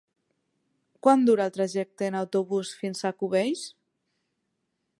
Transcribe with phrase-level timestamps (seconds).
[1.07, 3.67] Quant dura el trajecte en autobús fins a Cubells?